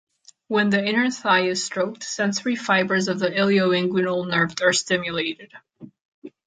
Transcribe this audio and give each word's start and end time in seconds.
When 0.47 0.71
the 0.71 0.83
inner 0.83 1.11
thigh 1.11 1.45
is 1.45 1.63
stroked, 1.63 2.01
sensory 2.03 2.55
fibers 2.55 3.07
of 3.07 3.19
the 3.19 3.27
ilioinguinal 3.29 4.27
nerve 4.27 4.55
are 4.63 4.73
stimulated. 4.73 5.53